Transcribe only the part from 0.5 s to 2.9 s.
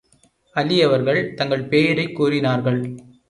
அலி அவர்கள், தங்கள் பெயரைக் கூறினார்கள்.